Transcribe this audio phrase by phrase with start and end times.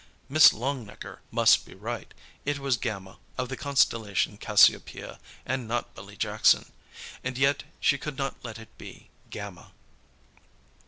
[0.27, 2.11] Miss Longnecker must be right;
[2.43, 6.71] it was Gamma, of the constellation Cassiopeia, and not Billy Jackson.
[7.23, 9.73] And yet she could not let it be Gamma.